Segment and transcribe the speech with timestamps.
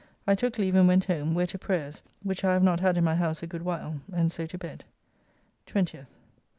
[0.25, 3.03] I took leave and went home, where to prayers (which I have not had in
[3.03, 4.83] my house a good while), and so to bed.
[5.67, 6.07] 20th.